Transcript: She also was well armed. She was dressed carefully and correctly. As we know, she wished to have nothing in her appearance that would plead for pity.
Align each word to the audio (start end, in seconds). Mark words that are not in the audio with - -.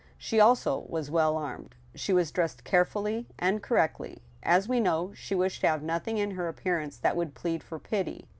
She 0.17 0.39
also 0.39 0.79
was 0.89 1.11
well 1.11 1.37
armed. 1.37 1.75
She 1.93 2.11
was 2.11 2.31
dressed 2.31 2.63
carefully 2.63 3.27
and 3.37 3.61
correctly. 3.61 4.17
As 4.41 4.67
we 4.67 4.79
know, 4.79 5.13
she 5.13 5.35
wished 5.35 5.61
to 5.61 5.67
have 5.67 5.83
nothing 5.83 6.17
in 6.17 6.31
her 6.31 6.47
appearance 6.47 6.97
that 6.97 7.15
would 7.15 7.35
plead 7.35 7.61
for 7.61 7.77
pity. 7.77 8.27